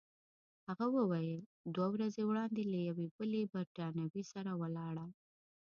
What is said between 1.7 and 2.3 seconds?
دوه ورځې